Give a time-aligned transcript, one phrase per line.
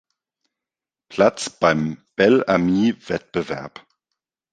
[1.09, 3.83] Platz beim Bel-Ami-Wettbewerb.